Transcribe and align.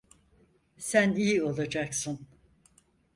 Sen 0.77 1.15
iyi 1.15 1.41
olacaksın. 1.43 2.27